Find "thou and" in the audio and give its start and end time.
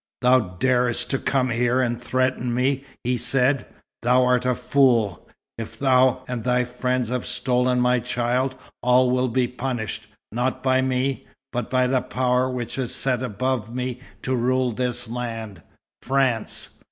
5.77-6.43